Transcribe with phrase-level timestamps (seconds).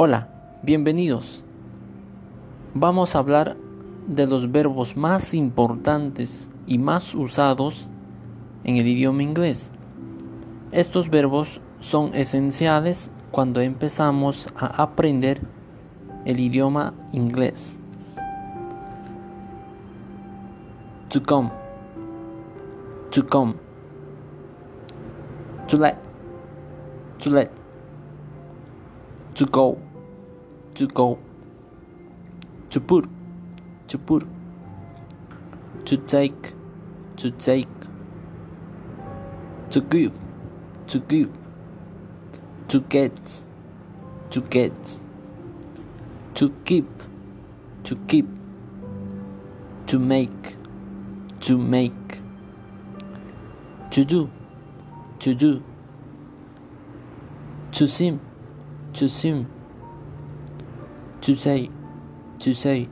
[0.00, 0.28] Hola,
[0.62, 1.44] bienvenidos.
[2.72, 3.56] Vamos a hablar
[4.06, 7.88] de los verbos más importantes y más usados
[8.62, 9.72] en el idioma inglés.
[10.70, 15.40] Estos verbos son esenciales cuando empezamos a aprender
[16.24, 17.76] el idioma inglés.
[21.08, 21.50] To come,
[23.10, 23.54] to come,
[25.66, 25.96] to let,
[27.18, 27.50] to let,
[29.34, 29.76] to go,
[30.78, 31.18] to go,
[32.70, 33.08] to put,
[33.88, 34.24] to put,
[35.84, 36.52] to take,
[37.16, 37.66] to take,
[39.70, 40.12] to give,
[40.86, 41.32] to give,
[42.68, 43.42] to get,
[44.30, 45.00] to get,
[46.34, 46.86] to keep,
[47.82, 48.28] to keep,
[49.88, 50.56] to make,
[51.40, 52.20] to make,
[53.90, 54.30] to do,
[55.18, 55.60] to do,
[57.72, 58.20] to seem,
[58.92, 59.57] to seem,
[61.28, 61.68] to say,
[62.38, 62.88] to say,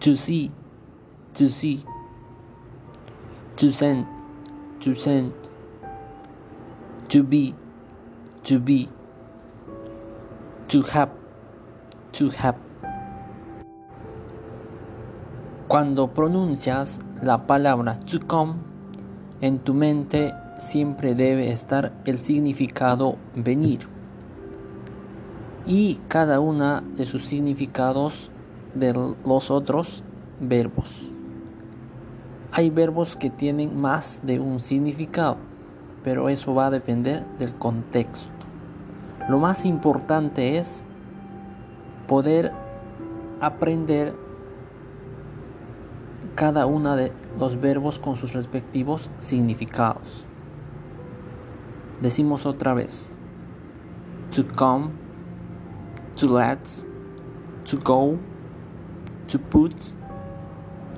[0.00, 0.50] to see,
[1.34, 1.84] to see,
[3.56, 4.06] to send,
[4.80, 5.34] to send,
[7.10, 7.54] to be,
[8.44, 8.88] to be,
[10.68, 11.10] to have,
[12.12, 12.56] to have.
[15.68, 18.54] Cuando pronuncias la palabra to come,
[19.42, 23.95] en tu mente siempre debe estar el significado venir
[25.66, 28.30] y cada una de sus significados
[28.74, 28.92] de
[29.24, 30.02] los otros
[30.40, 31.08] verbos.
[32.52, 35.36] Hay verbos que tienen más de un significado,
[36.04, 38.30] pero eso va a depender del contexto.
[39.28, 40.84] Lo más importante es
[42.06, 42.52] poder
[43.40, 44.14] aprender
[46.36, 50.24] cada uno de los verbos con sus respectivos significados.
[52.00, 53.10] Decimos otra vez.
[54.34, 54.90] To come,
[56.16, 56.84] to let,
[57.66, 58.18] to go,
[59.28, 59.92] to put,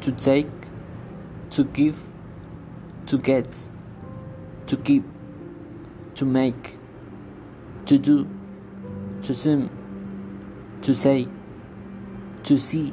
[0.00, 0.50] to take,
[1.50, 2.00] to give,
[3.06, 3.68] to get,
[4.66, 5.04] to keep,
[6.14, 6.78] to make,
[7.86, 8.28] to do,
[9.22, 9.70] to seem,
[10.82, 11.28] to say,
[12.42, 12.92] to see,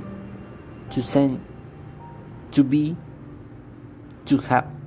[0.91, 1.43] to send,
[2.51, 2.95] to be,
[4.25, 4.80] to have.